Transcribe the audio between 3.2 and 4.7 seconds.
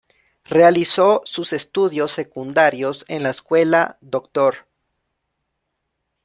la escuela Dr.